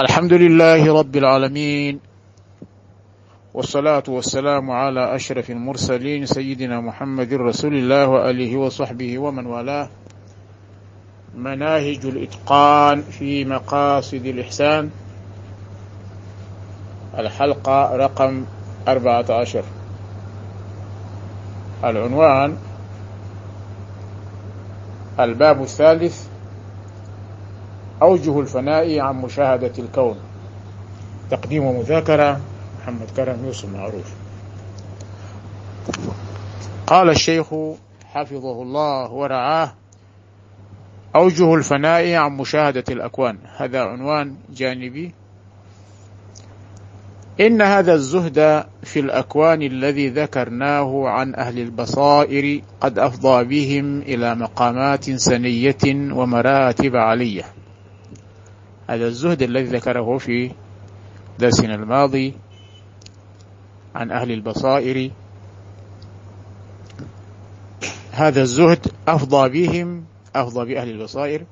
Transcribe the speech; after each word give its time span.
الحمد 0.00 0.32
لله 0.32 0.98
رب 0.98 1.16
العالمين 1.16 2.00
والصلاة 3.54 4.02
والسلام 4.08 4.70
على 4.70 5.14
أشرف 5.14 5.50
المرسلين 5.50 6.26
سيدنا 6.26 6.80
محمد 6.80 7.32
رسول 7.32 7.74
الله 7.74 8.08
وآله 8.08 8.56
وصحبه 8.56 9.18
ومن 9.18 9.46
والاه. 9.46 9.88
مناهج 11.36 12.06
الإتقان 12.06 13.02
في 13.02 13.44
مقاصد 13.44 14.26
الإحسان. 14.26 14.90
الحلقة 17.18 17.96
رقم 17.96 18.44
أربعة 18.88 19.26
عشر. 19.30 19.64
العنوان 21.84 22.56
الباب 25.20 25.62
الثالث 25.62 26.35
أوجه 28.02 28.40
الفناء 28.40 29.00
عن 29.00 29.16
مشاهدة 29.16 29.72
الكون. 29.78 30.16
تقديم 31.30 31.64
ومذاكرة 31.64 32.40
محمد 32.82 33.10
كرم 33.16 33.44
يوسف 33.44 33.68
معروف. 33.68 34.14
قال 36.86 37.10
الشيخ 37.10 37.46
حفظه 38.04 38.62
الله 38.62 39.12
ورعاه 39.12 39.72
أوجه 41.16 41.54
الفناء 41.54 42.14
عن 42.14 42.32
مشاهدة 42.32 42.84
الأكوان. 42.90 43.38
هذا 43.56 43.80
عنوان 43.80 44.34
جانبي. 44.56 45.12
إن 47.40 47.62
هذا 47.62 47.94
الزهد 47.94 48.64
في 48.82 49.00
الأكوان 49.00 49.62
الذي 49.62 50.08
ذكرناه 50.08 51.08
عن 51.08 51.34
أهل 51.34 51.58
البصائر 51.58 52.62
قد 52.80 52.98
أفضى 52.98 53.44
بهم 53.44 54.00
إلى 54.02 54.34
مقامات 54.34 55.10
سنية 55.10 56.12
ومراتب 56.12 56.96
علية. 56.96 57.44
هذا 58.86 59.06
الزهد 59.06 59.42
الذي 59.42 59.64
ذكره 59.64 60.18
في 60.18 60.50
درسنا 61.38 61.74
الماضي 61.74 62.34
عن 63.94 64.10
أهل 64.10 64.32
البصائر. 64.32 65.10
هذا 68.12 68.42
الزهد 68.42 68.86
أفضى 69.08 69.48
بهم 69.48 70.04
أفضى 70.34 70.74
بأهل 70.74 70.90
البصائر 70.90 71.44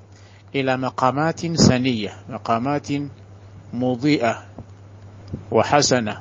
إلى 0.54 0.76
مقامات 0.76 1.46
سنية 1.56 2.12
مقامات 2.28 2.88
مضيئة 3.72 4.42
وحسنة. 5.50 6.20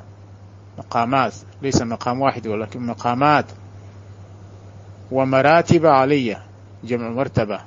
مقامات 0.78 1.34
ليس 1.62 1.82
مقام 1.82 2.20
واحد 2.20 2.46
ولكن 2.46 2.86
مقامات 2.86 3.46
ومراتب 5.10 5.86
علية 5.86 6.42
جمع 6.84 7.10
مرتبة. 7.10 7.60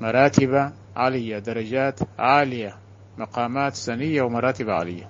مراتب 0.00 0.72
عالية 0.96 1.38
درجات 1.38 2.00
عالية 2.18 2.76
مقامات 3.18 3.74
سنية 3.74 4.22
ومراتب 4.22 4.70
عالية. 4.70 5.08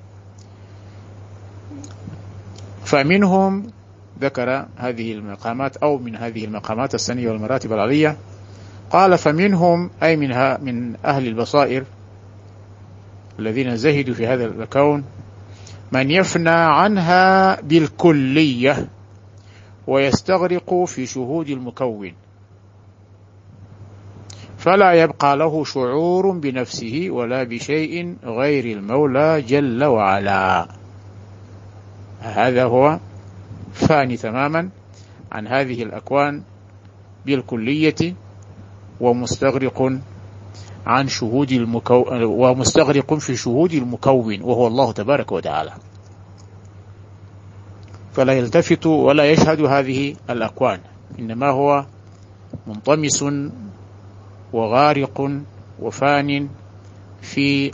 فمنهم 2.84 3.66
ذكر 4.20 4.66
هذه 4.76 5.12
المقامات 5.12 5.76
أو 5.76 5.98
من 5.98 6.16
هذه 6.16 6.44
المقامات 6.44 6.94
السنية 6.94 7.30
والمراتب 7.30 7.72
العالية. 7.72 8.16
قال 8.90 9.18
فمنهم 9.18 9.90
أي 10.02 10.16
منها 10.16 10.58
من 10.58 10.96
أهل 11.04 11.26
البصائر 11.26 11.84
الذين 13.38 13.76
زهدوا 13.76 14.14
في 14.14 14.26
هذا 14.26 14.44
الكون 14.44 15.04
من 15.92 16.10
يفنى 16.10 16.50
عنها 16.50 17.60
بالكلية 17.60 18.88
ويستغرق 19.86 20.84
في 20.84 21.06
شهود 21.06 21.48
المكون. 21.48 22.12
فلا 24.66 24.92
يبقى 24.92 25.36
له 25.36 25.64
شعور 25.64 26.30
بنفسه 26.30 27.06
ولا 27.10 27.42
بشيء 27.42 28.16
غير 28.24 28.78
المولى 28.78 29.42
جل 29.42 29.84
وعلا. 29.84 30.68
هذا 32.20 32.64
هو 32.64 32.98
فاني 33.72 34.16
تماما 34.16 34.68
عن 35.32 35.46
هذه 35.46 35.82
الأكوان 35.82 36.42
بالكلية 37.26 38.14
ومستغرق 39.00 39.92
عن 40.86 41.08
شهود 41.08 41.52
المكون 41.52 42.22
ومستغرق 42.22 43.14
في 43.14 43.36
شهود 43.36 43.72
المكون 43.72 44.42
وهو 44.42 44.66
الله 44.66 44.92
تبارك 44.92 45.32
وتعالى. 45.32 45.72
فلا 48.12 48.32
يلتفت 48.32 48.86
ولا 48.86 49.24
يشهد 49.24 49.60
هذه 49.60 50.16
الأكوان 50.30 50.80
إنما 51.18 51.50
هو 51.50 51.84
منطمس 52.66 53.24
وغارق 54.52 55.30
وفان 55.80 56.48
في 57.20 57.70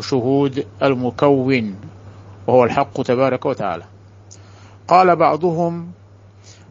شهود 0.00 0.66
المكون 0.82 1.76
وهو 2.46 2.64
الحق 2.64 3.02
تبارك 3.02 3.46
وتعالى. 3.46 3.84
قال 4.88 5.16
بعضهم 5.16 5.90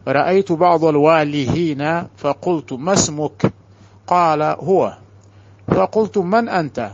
رأيت 0.08 0.52
بعض 0.52 0.84
الوالهين 0.84 2.06
فقلت 2.16 2.72
ما 2.72 2.92
اسمك؟ 2.92 3.52
قال 4.06 4.42
هو. 4.42 4.96
فقلت 5.68 6.18
من 6.18 6.48
أنت؟ 6.48 6.90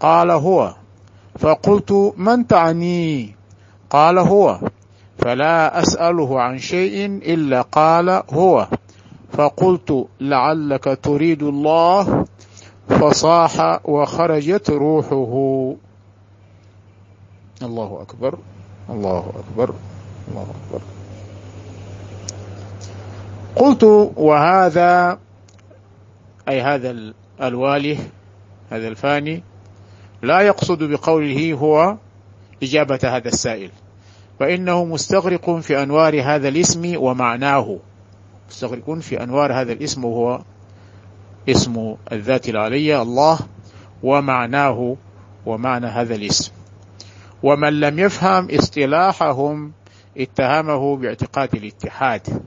قال 0.00 0.30
هو. 0.30 0.74
فقلت 1.38 2.12
من 2.16 2.46
تعني؟ 2.46 3.34
قال 3.90 4.18
هو. 4.18 4.60
فلا 5.18 5.82
أسأله 5.82 6.40
عن 6.40 6.58
شيء 6.58 7.06
إلا 7.06 7.62
قال 7.62 8.22
هو. 8.30 8.66
فقلت 9.38 10.06
لعلك 10.20 10.98
تريد 11.02 11.42
الله 11.42 12.24
فصاح 12.88 13.80
وخرجت 13.84 14.70
روحه. 14.70 15.74
الله 17.62 18.02
أكبر 18.02 18.38
الله 18.90 19.32
أكبر 19.36 19.74
الله 20.28 20.42
أكبر. 20.42 20.80
قلت 23.56 24.12
وهذا 24.16 25.18
أي 26.48 26.60
هذا 26.60 27.12
الواله 27.42 27.98
هذا 28.70 28.88
الفاني 28.88 29.42
لا 30.22 30.40
يقصد 30.40 30.82
بقوله 30.82 31.52
هو 31.52 31.96
إجابة 32.62 33.00
هذا 33.04 33.28
السائل 33.28 33.70
فإنه 34.40 34.84
مستغرق 34.84 35.50
في 35.50 35.82
أنوار 35.82 36.22
هذا 36.22 36.48
الاسم 36.48 36.94
ومعناه. 36.96 37.78
مستغرقون 38.48 39.00
في 39.00 39.22
أنوار 39.22 39.52
هذا 39.52 39.72
الاسم 39.72 40.04
وهو 40.04 40.40
اسم 41.48 41.96
الذات 42.12 42.48
العلية 42.48 43.02
الله 43.02 43.38
ومعناه 44.02 44.96
ومعنى 45.46 45.86
هذا 45.86 46.14
الاسم. 46.14 46.52
ومن 47.42 47.80
لم 47.80 47.98
يفهم 47.98 48.48
اصطلاحهم 48.50 49.72
اتهمه 50.18 50.96
باعتقاد 50.96 51.54
الاتحاد 51.54 52.42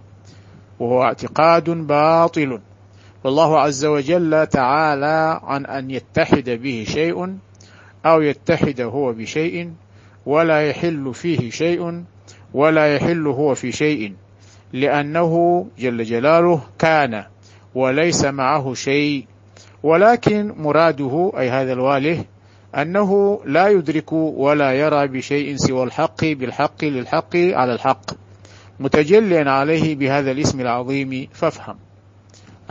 وهو 0.80 1.04
اعتقاد 1.04 1.70
باطل. 1.70 2.60
والله 3.24 3.60
عز 3.60 3.86
وجل 3.86 4.48
تعالى 4.48 5.40
عن 5.44 5.66
أن 5.66 5.92
يتحد 5.92 6.50
به 6.50 6.86
شيء 6.88 7.38
أو 8.06 8.22
يتحد 8.22 8.82
هو 8.82 9.14
بشيء 9.14 9.74
ولا 10.26 10.70
يحل 10.70 11.14
فيه 11.14 11.50
شيء 11.50 12.04
ولا 12.54 12.96
يحل 12.96 13.28
هو 13.28 13.56
في 13.56 13.72
شيء. 13.72 14.14
لأنه 14.74 15.66
جل 15.80 16.04
جلاله 16.04 16.62
كان 16.80 17.24
وليس 17.76 18.26
معه 18.26 18.74
شيء. 18.74 19.26
ولكن 19.84 20.54
مراده 20.58 21.32
أي 21.38 21.50
هذا 21.50 21.74
الواله 21.74 22.26
أنه 22.76 23.42
لا 23.46 23.68
يدرك 23.68 24.14
ولا 24.14 24.72
يرى 24.74 25.08
بشيء 25.08 25.56
سوى 25.56 25.84
الحق 25.84 26.26
بالحق 26.26 26.86
للحق 26.86 27.36
على 27.36 27.74
الحق. 27.74 28.12
متجليا 28.80 29.52
عليه 29.52 29.96
بهذا 29.96 30.32
الاسم 30.32 30.62
العظيم 30.62 31.28
فافهم. 31.34 31.76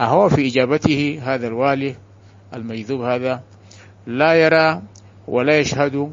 أهو 0.01 0.29
في 0.29 0.49
إجابته 0.49 1.21
هذا 1.23 1.47
الواله 1.47 1.95
الميذوب 2.55 3.01
هذا 3.01 3.43
لا 4.07 4.35
يرى 4.35 4.83
ولا 5.29 5.59
يشهد 5.59 6.13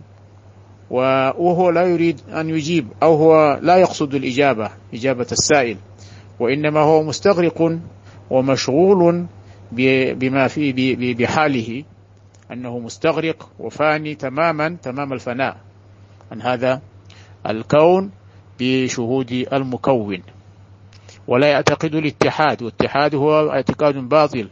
وهو 0.89 1.69
لا 1.69 1.83
يريد 1.83 2.21
أن 2.29 2.49
يجيب 2.49 2.87
أو 3.03 3.15
هو 3.15 3.59
لا 3.61 3.77
يقصد 3.77 4.15
الإجابة 4.15 4.71
إجابة 4.93 5.27
السائل. 5.31 5.77
وإنما 6.39 6.79
هو 6.79 7.03
مستغرق 7.03 7.79
ومشغول 8.29 9.25
بما 9.71 10.47
في 10.47 11.13
بحاله 11.13 11.83
أنه 12.51 12.79
مستغرق 12.79 13.49
وفاني 13.59 14.15
تماما 14.15 14.77
تمام 14.83 15.13
الفناء 15.13 15.57
عن 16.31 16.41
هذا 16.41 16.81
الكون 17.47 18.11
بشهود 18.59 19.31
المكون. 19.53 20.23
ولا 21.27 21.47
يعتقد 21.47 21.95
الاتحاد 21.95 22.63
والاتحاد 22.63 23.15
هو 23.15 23.49
اعتقاد 23.49 23.95
باطل. 23.95 24.49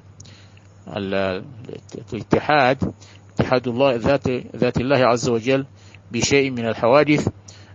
الاتحاد 2.13 2.93
اتحاد 3.39 3.67
الله 3.67 3.95
ذات 3.95 4.27
ذات 4.55 4.77
الله 4.77 4.97
عز 4.97 5.29
وجل 5.29 5.65
بشيء 6.11 6.51
من 6.51 6.67
الحوادث 6.67 7.27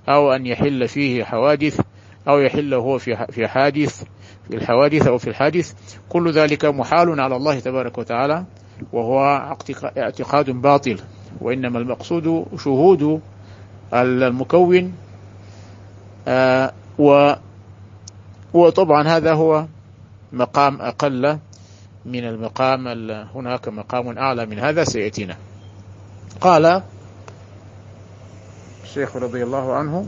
أو 0.08 0.32
أن 0.32 0.46
يحل 0.46 0.88
فيه 0.88 1.24
حوادث 1.24 1.80
أو 2.28 2.38
يحل 2.40 2.74
هو 2.74 2.98
في 2.98 3.26
في 3.32 3.48
حادث 3.48 4.04
في 4.48 4.56
الحوادث 4.56 5.06
أو 5.06 5.18
في 5.18 5.30
الحادث. 5.30 5.72
كل 6.08 6.32
ذلك 6.32 6.64
محال 6.64 7.20
على 7.20 7.36
الله 7.36 7.60
تبارك 7.60 7.98
وتعالى 7.98 8.44
وهو 8.92 9.24
اعتقاد 9.98 10.50
باطل. 10.50 11.00
وإنما 11.40 11.78
المقصود 11.78 12.46
شهود 12.64 13.20
المكون 13.94 14.92
آه 16.28 16.72
وطبعا 18.54 19.08
هذا 19.08 19.32
هو 19.34 19.66
مقام 20.32 20.80
أقل 20.80 21.38
من 22.06 22.24
المقام 22.24 22.88
هناك 23.34 23.68
مقام 23.68 24.18
أعلى 24.18 24.46
من 24.46 24.58
هذا 24.58 24.84
سيأتينا. 24.84 25.36
قال 26.40 26.82
الشيخ 28.90 29.16
رضي 29.16 29.42
الله 29.42 29.72
عنه. 29.72 30.06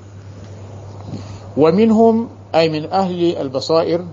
ومنهم 1.56 2.28
أي 2.54 2.68
من 2.68 2.90
أهل 2.90 3.36
البصائر 3.36 4.04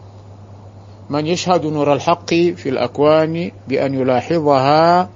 من 1.09 1.27
يشهد 1.27 1.65
نور 1.65 1.93
الحق 1.93 2.29
في 2.33 2.69
الأكوان 2.69 3.51
بأن 3.67 3.93
يلاحظها 3.93 5.09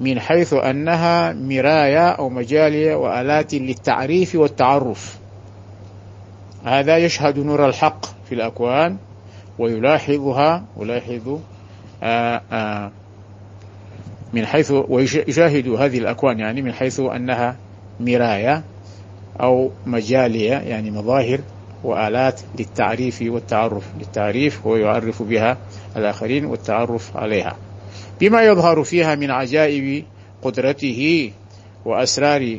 من 0.00 0.20
حيث 0.20 0.52
أنها 0.52 1.32
مرايا 1.32 2.08
أو 2.08 2.28
مجالية 2.28 2.94
وآلات 2.94 3.54
للتعريف 3.54 4.34
والتعرف. 4.34 5.18
هذا 6.64 6.96
يشهد 6.96 7.38
نور 7.38 7.66
الحق 7.66 8.06
في 8.28 8.34
الأكوان 8.34 8.96
ويلاحظها 9.58 10.64
ويلاحظ 10.76 11.38
آآ 12.02 12.42
آآ 12.52 12.90
من 14.32 14.46
حيث 14.46 14.70
ويشاهد 14.70 15.68
هذه 15.68 15.98
الأكوان 15.98 16.38
يعني 16.38 16.62
من 16.62 16.72
حيث 16.72 17.00
أنها 17.00 17.56
مراية 18.00 18.62
أو 19.42 19.70
مجالية 19.86 20.54
يعني 20.54 20.90
مظاهر 20.90 21.40
وآلات 21.84 22.40
للتعريف 22.58 23.22
والتعرف. 23.22 23.84
للتعريف 23.98 24.66
هو 24.66 24.76
يعرف 24.76 25.22
بها 25.22 25.56
الآخرين 25.96 26.44
والتعرف 26.44 27.16
عليها. 27.16 27.56
بما 28.20 28.42
يظهر 28.42 28.84
فيها 28.84 29.14
من 29.14 29.30
عجائب 29.30 30.04
قدرته 30.42 31.32
وأسرار 31.84 32.58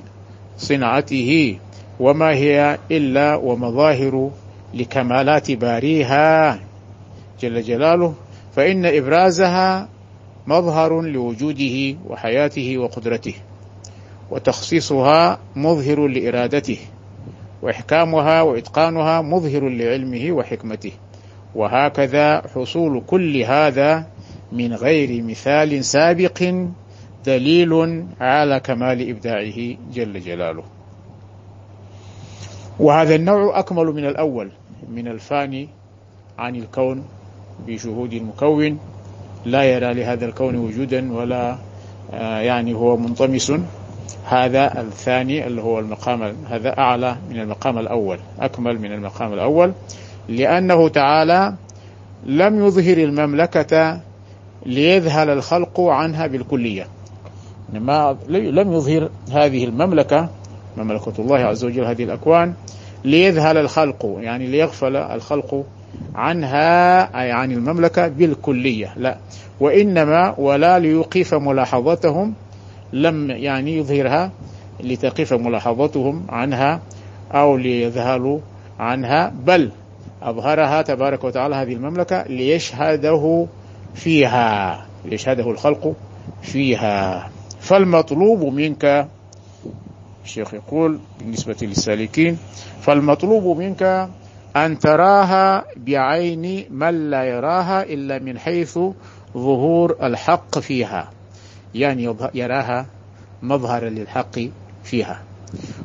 صنعته 0.57 1.57
وما 1.99 2.29
هي 2.29 2.77
إلا 2.91 3.35
ومظاهر 3.35 4.31
لكمالات 4.73 5.51
باريها 5.51 6.59
جل 7.41 7.61
جلاله 7.61 8.13
فإن 8.55 8.85
إبرازها 8.85 9.89
مظهر 10.47 11.01
لوجوده 11.01 11.95
وحياته 12.07 12.77
وقدرته. 12.77 13.33
وتخصيصها 14.31 15.39
مظهر 15.55 16.07
لإرادته 16.07 16.77
وإحكامها 17.61 18.41
وإتقانها 18.41 19.21
مظهر 19.21 19.69
لعلمه 19.69 20.31
وحكمته. 20.31 20.91
وهكذا 21.55 22.41
حصول 22.55 23.03
كل 23.07 23.37
هذا 23.37 24.05
من 24.51 24.73
غير 24.73 25.23
مثال 25.23 25.85
سابق 25.85 26.53
دليل 27.25 28.03
على 28.19 28.59
كمال 28.59 29.09
إبداعه 29.09 29.75
جل 29.93 30.19
جلاله. 30.19 30.63
وهذا 32.79 33.15
النوع 33.15 33.59
أكمل 33.59 33.85
من 33.85 34.05
الأول 34.05 34.51
من 34.89 35.07
الفاني 35.07 35.69
عن 36.37 36.55
الكون 36.55 37.03
بشهود 37.67 38.13
المكون 38.13 38.79
لا 39.45 39.63
يرى 39.63 39.93
لهذا 39.93 40.25
الكون 40.25 40.55
وجودا 40.55 41.13
ولا 41.13 41.57
يعني 42.41 42.73
هو 42.73 42.97
منطمس. 42.97 43.51
هذا 44.25 44.81
الثاني 44.81 45.47
اللي 45.47 45.61
هو 45.61 45.79
المقام 45.79 46.35
هذا 46.49 46.79
أعلى 46.79 47.15
من 47.29 47.39
المقام 47.39 47.77
الأول 47.77 48.19
أكمل 48.39 48.79
من 48.79 48.91
المقام 48.91 49.33
الأول. 49.33 49.73
لأنه 50.29 50.89
تعالى 50.89 51.53
لم 52.25 52.65
يظهر 52.65 52.97
المملكة 52.97 53.99
ليذهل 54.65 55.29
الخلق 55.29 55.79
عنها 55.81 56.27
بالكلية. 56.27 56.87
ما 57.73 58.17
لم 58.29 58.73
يظهر 58.73 59.09
هذه 59.31 59.65
المملكة 59.65 60.29
مملكة 60.77 61.13
الله 61.19 61.37
عز 61.37 61.63
وجل 61.65 61.85
هذه 61.85 62.03
الأكوان 62.03 62.53
ليذهل 63.05 63.57
الخلق 63.57 64.17
يعني 64.19 64.47
ليغفل 64.47 64.95
الخلق 64.95 65.65
عنها 66.15 67.01
أي 67.21 67.31
عن 67.31 67.51
المملكة 67.51 68.07
بالكلية. 68.07 68.93
لا. 68.97 69.17
وإنما 69.59 70.35
ولا 70.37 70.79
ليوقف 70.79 71.33
ملاحظتهم 71.33 72.33
لم 72.93 73.31
يعني 73.31 73.77
يظهرها 73.77 74.31
لتقف 74.79 75.33
ملاحظتهم 75.33 76.23
عنها 76.29 76.81
أو 77.31 77.57
ليذهلوا 77.57 78.39
عنها 78.79 79.33
بل 79.45 79.71
أظهرها 80.21 80.81
تبارك 80.81 81.23
وتعالى 81.23 81.55
هذه 81.55 81.73
المملكة 81.73 82.23
ليشهده 82.23 83.47
فيها 83.95 84.85
ليشهده 85.05 85.51
الخلق 85.51 85.95
فيها. 86.41 87.29
فالمطلوب 87.59 88.53
منك 88.53 89.07
الشيخ 90.25 90.53
يقول 90.53 90.99
بالنسبة 91.19 91.55
للسالكين 91.61 92.37
فالمطلوب 92.81 93.57
منك 93.57 94.09
أن 94.55 94.79
تراها 94.79 95.65
بعين 95.77 96.65
من 96.69 97.09
لا 97.09 97.23
يراها 97.23 97.83
إلا 97.83 98.19
من 98.19 98.39
حيث 98.39 98.79
ظهور 99.33 99.97
الحق 100.03 100.59
فيها. 100.59 101.09
يعني 101.75 102.15
يراها 102.33 102.85
مظهرا 103.41 103.89
للحق 103.89 104.39
فيها. 104.83 105.21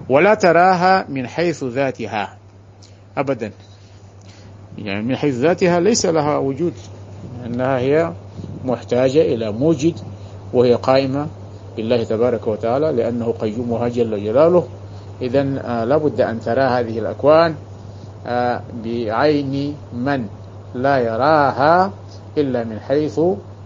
ولا 0.08 0.34
تراها 0.34 1.06
من 1.08 1.26
حيث 1.26 1.64
ذاتها 1.64 2.36
أبدا. 3.16 3.50
يعني 4.78 5.02
من 5.02 5.16
حيث 5.16 5.34
ذاتها 5.34 5.80
ليس 5.80 6.06
لها 6.06 6.38
وجود 6.38 6.72
أنها 7.46 7.78
هي 7.78 8.12
محتاجة 8.64 9.22
إلى 9.22 9.52
موجد 9.52 9.94
وهي 10.52 10.74
قائمة 10.74 11.26
بالله 11.76 12.04
تبارك 12.04 12.46
وتعالى 12.46 12.92
لأنه 12.92 13.32
قيومها 13.32 13.88
جل 13.88 14.24
جلاله. 14.24 14.66
إذا 15.22 15.62
آه 15.64 15.84
لابد 15.84 16.20
أن 16.20 16.40
ترى 16.40 16.60
هذه 16.60 16.98
الأكوان 16.98 17.54
آه 18.26 18.62
بعين 18.84 19.76
من 19.92 20.26
لا 20.74 20.98
يراها 20.98 21.90
إلا 22.38 22.64
من 22.64 22.80
حيث 22.80 23.20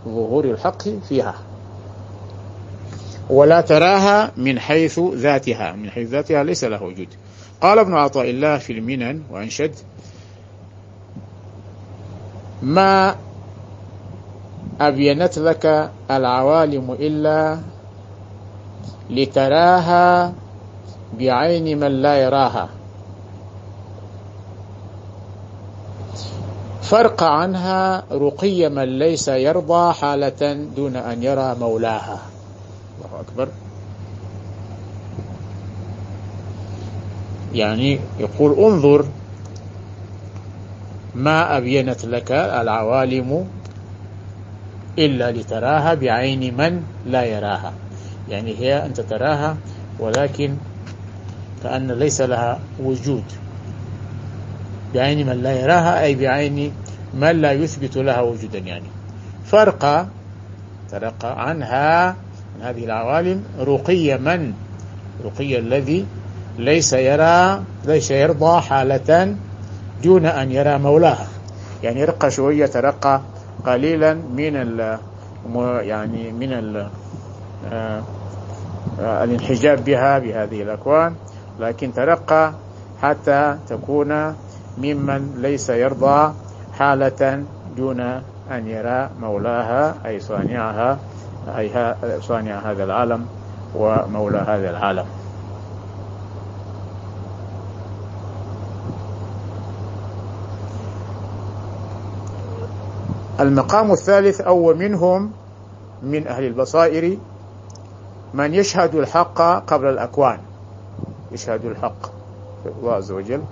ظهور 0.05 0.44
الحق 0.44 0.82
فيها. 1.08 1.50
ولا 3.30 3.60
تراها 3.60 4.32
من 4.36 4.58
حيث 4.58 5.00
ذاتها 5.14 5.72
من 5.72 5.90
حيث 5.90 6.08
ذاتها 6.08 6.42
ليس 6.42 6.64
له 6.64 6.82
وجود. 6.82 7.08
قال 7.60 7.78
ابن 7.78 7.94
عطاء 7.94 8.30
الله 8.30 8.58
في 8.58 8.72
المنن 8.72 9.22
وأنشد 9.30 9.74
ما 12.62 13.14
أبينت 14.80 15.38
لك 15.38 15.90
العوالم 16.10 16.96
إلا 17.00 17.58
لتراها 19.10 20.32
بعين 21.18 21.80
من 21.80 22.02
لا 22.02 22.16
يراها. 22.16 22.68
فرق 26.82 27.22
عنها 27.22 28.02
رقي 28.12 28.68
من 28.68 28.99
ليس 28.99 29.28
يرضى 29.28 29.92
حالة 29.92 30.52
دون 30.76 30.96
أن 30.96 31.22
يرى 31.22 31.54
مولاها. 31.60 32.29
الله 33.00 33.21
أكبر. 33.21 33.49
يعني 37.54 37.99
يقول 38.19 38.59
انظر 38.59 39.07
ما 41.14 41.57
أبينت 41.57 42.04
لك 42.04 42.33
العوالم 42.33 43.49
إلا 44.99 45.33
لتراها 45.33 45.95
بعين 45.95 46.57
من 46.57 46.83
لا 47.07 47.25
يراها. 47.25 47.73
يعني 48.28 48.59
هي 48.59 48.87
أنت 48.87 49.00
تراها 49.00 49.57
ولكن 49.99 50.57
كأن 51.62 51.92
ليس 51.92 52.21
لها 52.21 52.61
وجود. 52.80 53.25
بعين 54.95 55.26
من 55.26 55.42
لا 55.42 55.52
يراها 55.52 56.02
أي 56.02 56.14
بعين 56.14 56.73
من 57.14 57.40
لا 57.40 57.52
يثبت 57.52 57.97
لها 57.97 58.21
وجودا 58.21 58.59
يعني. 58.59 58.88
فرق 59.45 60.09
ترقى 60.90 61.49
عنها 61.49 62.16
من 62.57 62.62
هذه 62.66 62.85
العوالم 62.85 63.45
رقي 63.61 64.19
من؟ 64.19 64.52
رقي 65.25 65.59
الذي 65.59 66.07
ليس 66.59 66.92
يرى 66.92 67.62
ليس 67.85 68.11
يرضى 68.11 68.61
حالة 68.61 69.37
دون 70.02 70.26
أن 70.26 70.50
يرى 70.50 70.78
مولاها. 70.78 71.26
يعني 71.83 72.04
رقى 72.04 72.30
شوية 72.30 72.66
ترقى 72.66 73.21
قليلا 73.66 74.14
من 74.14 74.57
ال 74.57 74.99
يعني 75.87 76.33
من 76.33 76.52
ال 76.52 76.87
الانحجاب 78.99 79.85
بها 79.85 80.19
بهذه 80.19 80.62
الأكوان. 80.62 81.14
لكن 81.61 81.92
ترقى 81.92 82.52
حتى 83.02 83.57
تكون 83.69 84.35
ممن 84.78 85.35
ليس 85.42 85.69
يرضى 85.69 86.35
حالة 86.78 87.45
دون 87.76 88.00
أن 88.50 88.66
يرى 88.66 89.11
مولاها 89.21 89.95
أي 90.07 90.21
صانعها. 90.21 90.99
أي 91.49 91.94
صانع 92.20 92.59
هذا 92.59 92.85
العالم 92.85 93.26
ومولى 93.75 94.38
هذا 94.38 94.70
العالم. 94.70 95.04
المقام 103.40 103.92
الثالث 103.92 104.40
أو 104.40 104.75
منهم 104.75 105.32
من 106.02 106.26
أهل 106.26 106.44
البصائر 106.44 107.18
من 108.35 108.54
يشهد 108.54 108.94
الحق 108.94 109.40
قبل 109.66 109.87
الأكوان. 109.87 110.38
يشهد 111.32 111.64
الحق 111.64 112.06
الله 112.66 112.92
عز 112.92 113.12
وجل 113.12 113.42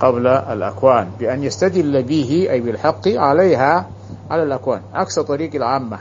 قبل 0.00 0.26
الأكوان. 0.26 1.10
بأن 1.18 1.44
يستدل 1.44 2.02
به 2.02 2.48
أي 2.50 2.60
بالحق 2.60 3.08
عليها 3.08 3.86
على 4.30 4.42
الأكوان. 4.42 4.80
عكس 4.94 5.18
طريق 5.18 5.54
العامة. 5.54 5.98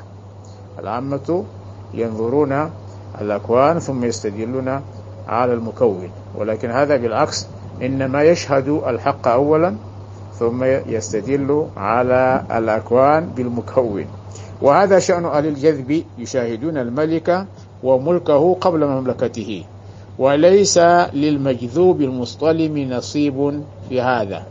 العامة 0.80 1.44
ينظرون 1.94 2.70
الأكوان 3.22 3.80
ثم 3.80 4.04
يستدلون 4.04 4.82
على 5.28 5.54
المكون. 5.54 6.10
ولكن 6.36 6.72
هذا 6.72 6.96
بالعكس 6.98 7.48
إنما 7.82 8.24
يشهد 8.24 8.68
الحق 8.68 9.28
أولا 9.28 9.76
ثم 10.40 10.64
يستدل 10.64 11.68
على 11.78 12.44
الأكوان 12.52 13.30
بالمكون. 13.36 14.06
وهذا 14.62 15.00
شأن 15.00 15.26
أهل 15.26 15.46
الجذب 15.46 16.04
يشاهدون 16.18 16.78
الملك 16.78 17.46
وملكه 17.84 18.54
قبل 18.62 18.86
مملكته. 18.86 19.64
وليس 20.20 20.78
للمجذوب 21.14 22.02
المصطلم 22.02 22.78
نصيب 22.78 23.64
في 23.90 24.02
هذا. 24.02 24.44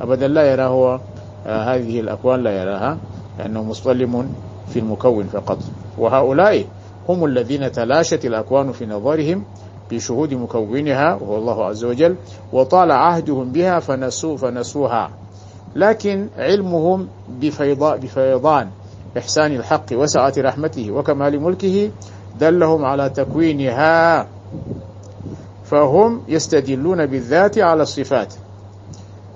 أبدا 0.00 0.28
لا 0.28 0.52
يرى 0.52 0.62
هو 0.62 1.00
آه 1.46 1.74
هذه 1.74 2.00
الأكوان 2.00 2.42
لا 2.42 2.62
يراها 2.62 2.98
لأنه 3.38 3.62
مصطلم 3.62 4.34
في 4.72 4.78
المكون 4.78 5.24
فقط. 5.26 5.58
وهؤلاء 5.98 6.64
هم 7.08 7.24
الذين 7.24 7.72
تلاشت 7.72 8.24
الأكوان 8.24 8.72
في 8.72 8.86
نظرهم 8.86 9.44
بشهود 9.90 10.34
مكونها 10.34 11.14
وهو 11.14 11.36
الله 11.36 11.64
عز 11.64 11.84
وجل 11.84 12.16
وطال 12.52 12.90
عهدهم 12.92 13.52
بها 13.52 13.80
فنسوا 13.80 14.36
فنسوها. 14.36 15.10
لكن 15.76 16.28
علمهم 16.38 17.08
بفيضان 18.00 18.68
إحسان 19.18 19.52
الحق 19.56 19.86
وسعة 19.92 20.34
رحمته 20.38 20.90
وكمال 20.90 21.40
ملكه 21.40 21.90
دلهم 22.40 22.84
على 22.84 23.10
تكوينها 23.10 24.26
فهم 25.64 26.20
يستدلون 26.28 27.06
بالذات 27.06 27.58
على 27.58 27.82
الصفات. 27.82 28.34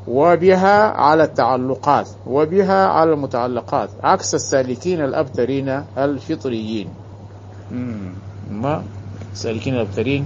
وبها 0.08 0.82
على 0.90 1.24
التعلقات 1.24 2.08
وبها 2.26 2.86
على 2.86 3.12
المتعلقات 3.12 3.90
عكس 4.02 4.34
السالكين 4.34 5.04
الأبترين 5.04 5.82
الفطريين. 5.98 6.88
ما؟ 8.50 8.82
السالكين 9.32 9.74
الأبترين 9.74 10.24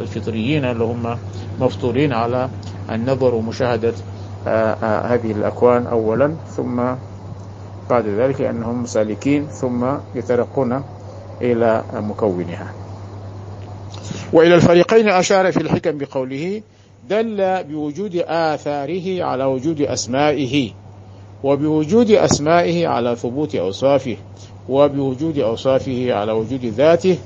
الفطريين 0.00 0.64
اللي 0.64 0.84
هم 0.84 1.18
مفطورين 1.60 2.12
على 2.12 2.48
النظر 2.90 3.34
ومشاهدة 3.34 3.92
آآ 4.46 4.76
آآ 4.82 5.14
هذه 5.14 5.32
الأكوان 5.32 5.86
أولا 5.86 6.34
ثم 6.56 6.80
بعد 7.90 8.06
ذلك 8.06 8.40
أنهم 8.40 8.86
سالكين 8.86 9.46
ثم 9.46 9.86
يترقون 10.14 10.82
إلى 11.40 11.82
مكونها. 11.94 12.72
وإلى 14.32 14.54
الفريقين 14.54 15.08
أشار 15.08 15.52
في 15.52 15.60
الحكم 15.60 15.98
بقوله 15.98 16.62
دل 17.08 17.64
بوجود 17.64 18.16
آثاره 18.26 19.22
على 19.22 19.44
وجود 19.44 19.80
أسمائه 19.80 20.70
وبوجود 21.44 22.10
أسمائه 22.10 22.86
على 22.86 23.16
ثبوت 23.16 23.54
أوصافه 23.54 24.16
وبوجود 24.68 25.38
أوصافه 25.38 26.14
على 26.14 26.32
وجود 26.32 26.64
ذاته 26.64 27.18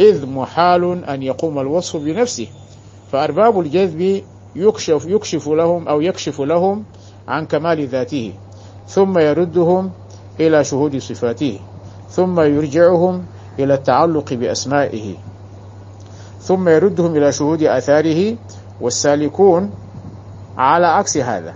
إذ 0.00 0.26
محال 0.26 1.04
أن 1.04 1.22
يقوم 1.22 1.58
الوصف 1.58 1.96
بنفسه. 1.96 2.46
فأرباب 3.12 3.60
الجذب 3.60 4.22
يكشف, 4.56 5.06
يكشف 5.06 5.48
لهم 5.48 5.88
أو 5.88 6.00
يكشف 6.00 6.40
لهم 6.40 6.84
عن 7.28 7.46
كمال 7.46 7.86
ذاته 7.86 8.32
ثم 8.86 9.18
يردهم 9.18 9.90
إلى 10.40 10.64
شهود 10.64 10.98
صفاته 10.98 11.58
ثم 12.10 12.40
يرجعهم 12.40 13.24
إلى 13.58 13.74
التعلق 13.74 14.34
بأسمائه 14.34 15.14
ثم 16.40 16.68
يردهم 16.68 17.16
إلى 17.16 17.32
شهود 17.32 17.62
آثاره 17.62 18.36
والسالكون 18.80 19.70
على 20.58 20.86
عكس 20.86 21.16
هذا. 21.16 21.54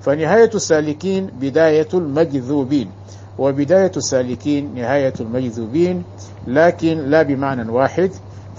فنهاية 0.00 0.50
السالكين 0.54 1.26
بداية 1.40 1.88
المجذوبين 1.94 2.90
وبداية 3.38 3.92
السالكين 3.96 4.74
نهاية 4.74 5.14
المجذوبين 5.20 6.04
لكن 6.46 6.98
لا 6.98 7.22
بمعنى 7.22 7.70
واحد 7.70 8.10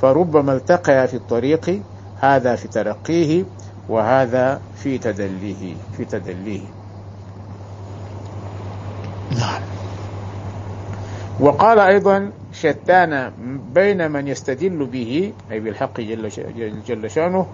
فربما 0.01 0.54
التقيا 0.54 1.06
في 1.06 1.13
الطريق 1.13 1.82
هذا 2.20 2.56
في 2.56 2.68
ترقيه 2.68 3.44
وهذا 3.89 4.62
في 4.75 4.98
تدليه 4.98 5.75
في 5.98 6.06
تدليه. 6.06 6.62
نعم. 9.39 9.62
وقال 11.39 11.80
أيضا 11.80 12.32
شتان 12.54 13.32
بين 13.74 14.12
من 14.12 14.28
يستدل 14.28 14.86
به 14.86 15.34
أي 15.51 15.60
بالحق 15.60 16.01
جل, 16.01 16.30
جل 16.88 17.12
شأنه 17.12 17.48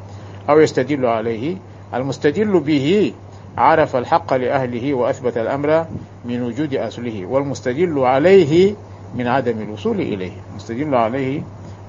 أو 0.49 0.59
يستدل 0.59 1.05
عليه. 1.05 1.57
المستدل 1.93 2.59
به 2.59 3.13
عرف 3.57 3.95
الحق 3.95 4.33
لأهله 4.33 4.93
وأثبت 4.93 5.37
الأمر 5.37 5.85
من 6.25 6.41
وجود 6.41 6.75
أصله 6.75 7.25
والمستدل 7.25 7.99
عليه 7.99 8.75
من 9.15 9.27
عدم 9.27 9.61
الوصول 9.61 9.99
إليه. 10.01 10.31
المستدل 10.51 10.95
عليه 10.95 11.41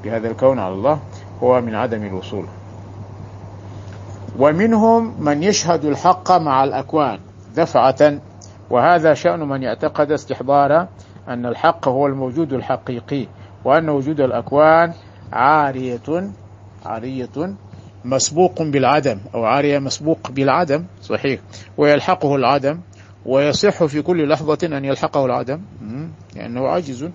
بهذا 0.05 0.29
الكون 0.31 0.59
على 0.59 0.75
الله 0.75 0.99
هو 1.43 1.61
من 1.61 1.75
عدم 1.75 2.03
الوصول. 2.03 2.45
ومنهم 4.39 5.15
من 5.21 5.43
يشهد 5.43 5.85
الحق 5.85 6.33
مع 6.33 6.65
الأكوان 6.65 7.19
دفعة 7.57 8.19
وهذا 8.71 9.15
شأن 9.15 9.41
من 9.41 9.63
يعتقد 9.63 10.13
استحضار 10.13 10.87
أن 11.29 11.47
الحق 11.47 11.89
هو 11.89 12.07
الموجود 12.07 12.53
الحقيقي 12.53 13.27
وأن 13.65 13.89
وجود 13.89 14.21
الأكوان 14.21 14.93
عارية 15.33 16.31
عارية 16.87 17.55
مسبوق 18.07 18.63
بالعدم 18.63 19.19
أو 19.35 19.45
عارية 19.45 19.79
مسبوق 19.79 20.31
بالعدم 20.31 20.85
صحيح 21.03 21.41
ويلحقه 21.77 22.37
العدم 22.37 22.81
ويصح 23.27 23.85
في 23.85 24.03
كل 24.03 24.29
لحظة 24.29 24.59
أن 24.65 24.85
يلحقه 24.85 25.25
العدم. 25.25 25.61
لأنه 26.37 26.69
عاجز 26.69 27.09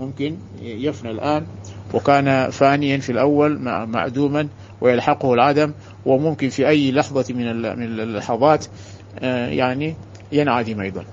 ممكن 0.00 0.36
يفنى 0.62 1.10
الآن 1.10 1.46
وكان 1.94 2.50
فانيا 2.50 2.98
في 2.98 3.12
الأول 3.12 3.58
معدوما 3.88 4.48
ويلحقه 4.80 5.34
العدم 5.34 5.72
وممكن 6.06 6.48
في 6.48 6.68
أي 6.68 6.92
لحظة 6.92 7.34
من 7.34 7.48
اللحظات 8.00 8.66
يعني 9.22 9.94
ينعدم 10.32 10.80
أيضا. 10.80 11.04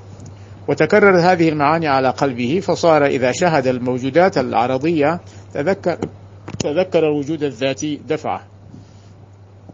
وتكرر 0.67 1.19
هذه 1.19 1.49
المعاني 1.49 1.87
على 1.87 2.09
قلبه 2.09 2.59
فصار 2.59 3.05
إذا 3.05 3.31
شهد 3.31 3.67
الموجودات 3.67 4.37
العرضية 4.37 5.19
تذكر 5.53 5.97
تذكر 6.59 6.99
الوجود 6.99 7.43
الذاتي 7.43 7.99
دفعة. 8.07 8.52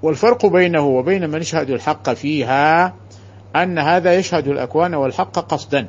والفرق 0.03 0.45
بينه 0.45 0.87
وبين 0.87 1.29
من 1.29 1.41
يشهد 1.41 1.69
الحق 1.69 2.09
فيها 2.09 2.93
أن 3.55 3.79
هذا 3.79 4.15
يشهد 4.15 4.47
الأكوان 4.47 4.93
والحق 4.93 5.39
قصدا. 5.39 5.87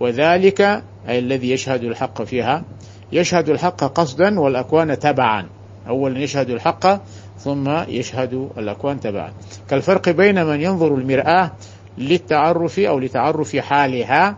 وذلك 0.00 0.60
أي 1.08 1.18
الذي 1.18 1.50
يشهد 1.50 1.84
الحق 1.84 2.22
فيها 2.22 2.64
يشهد 3.12 3.48
الحق 3.48 3.84
قصدا 3.84 4.40
والأكوان 4.40 4.98
تبعا. 4.98 5.46
أولا 5.88 6.18
يشهد 6.18 6.50
الحق 6.50 7.00
ثم 7.38 7.70
يشهد 7.88 8.50
الأكوان 8.58 9.00
تبعا. 9.00 9.32
كالفرق 9.70 10.08
بين 10.08 10.44
من 10.46 10.60
ينظر 10.60 10.94
المرآة 10.94 11.52
للتعرف 11.98 12.78
أو 12.78 12.98
لتعرف 12.98 13.56
حالها 13.56 14.36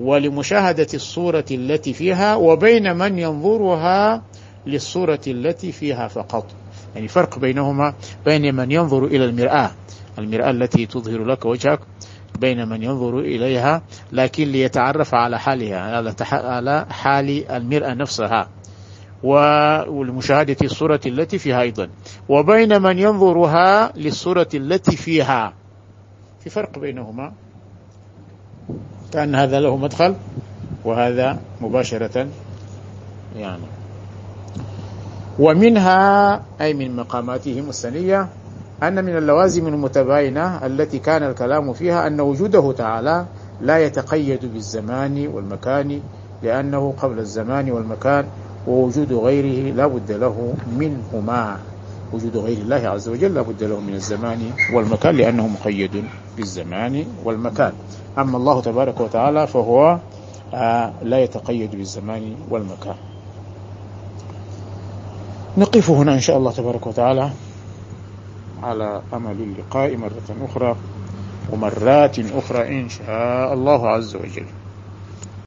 ولمشاهدة 0.00 0.86
الصورة 0.94 1.44
التي 1.50 1.92
فيها 1.92 2.34
وبين 2.34 2.96
من 2.96 3.18
ينظرها 3.18 4.22
للصورة 4.66 5.20
التي 5.26 5.72
فيها 5.72 6.08
فقط. 6.08 6.46
يعني 6.96 7.08
فرق 7.08 7.38
بينهما 7.38 7.94
بين 8.24 8.54
من 8.54 8.72
ينظر 8.72 9.04
إلى 9.04 9.24
المرآة. 9.24 9.70
المرآة 10.18 10.50
التي 10.50 10.86
تظهر 10.86 11.24
لك 11.24 11.44
وجهك 11.44 11.80
بين 12.40 12.68
من 12.68 12.82
ينظر 12.82 13.18
إليها 13.18 13.82
لكن 14.12 14.44
ليتعرف 14.44 15.14
على 15.14 15.38
حالها 15.38 16.14
على 16.32 16.86
حال 16.90 17.50
المرأة 17.50 17.94
نفسها. 17.94 18.48
ولمشاهدة 19.22 20.56
الصورة 20.62 21.00
التي 21.06 21.38
فيها 21.38 21.60
أيضا. 21.60 21.88
وبين 22.28 22.82
من 22.82 22.98
ينظرها 22.98 23.92
للصورة 23.96 24.48
التي 24.54 24.96
فيها. 24.96 25.52
في 26.40 26.50
فرق 26.50 26.78
بينهما. 26.78 27.32
كأن 29.12 29.34
هذا 29.34 29.60
له 29.60 29.76
مدخل 29.76 30.14
وهذا 30.84 31.38
مباشرة 31.60 32.28
يعني. 33.36 33.75
ومنها 35.38 36.42
أي 36.60 36.74
من 36.74 36.96
مقاماتهم 36.96 37.68
السنية 37.68 38.28
أن 38.82 39.04
من 39.04 39.16
اللوازم 39.16 39.66
المتباينة 39.66 40.66
التي 40.66 40.98
كان 40.98 41.22
الكلام 41.22 41.72
فيها 41.72 42.06
أن 42.06 42.20
وجوده 42.20 42.72
تعالى 42.72 43.26
لا 43.60 43.78
يتقيد 43.78 44.52
بالزمان 44.52 45.26
والمكان 45.26 46.00
لأنه 46.42 46.94
قبل 47.02 47.18
الزمان 47.18 47.70
والمكان 47.70 48.24
ووجود 48.66 49.12
غيره 49.12 49.74
لا 49.74 49.86
بد 49.86 50.12
له 50.12 50.54
منهما. 50.78 51.56
وجود 52.12 52.36
غير 52.36 52.58
الله 52.58 52.88
عز 52.88 53.08
وجل 53.08 53.34
لا 53.34 53.42
بد 53.42 53.64
له 53.64 53.80
من 53.80 53.94
الزمان 53.94 54.50
والمكان 54.72 55.16
لأنه 55.16 55.48
مقيد 55.48 56.04
بالزمان 56.36 57.04
والمكان. 57.24 57.72
أما 58.18 58.36
الله 58.36 58.60
تبارك 58.60 59.00
وتعالى 59.00 59.46
فهو 59.46 59.98
لا 61.02 61.18
يتقيد 61.18 61.76
بالزمان 61.76 62.34
والمكان. 62.50 62.96
نقف 65.58 65.90
هنا 65.90 66.14
إن 66.14 66.20
شاء 66.20 66.36
الله 66.38 66.52
تبارك 66.52 66.86
وتعالى 66.86 67.30
على 68.62 69.02
أمل 69.14 69.36
اللقاء 69.40 69.96
مرة 69.96 70.36
أخرى 70.50 70.76
ومرات 71.52 72.18
أخرى 72.18 72.80
إن 72.80 72.88
شاء 72.88 73.54
الله 73.54 73.88
عز 73.88 74.16
وجل. 74.16 74.46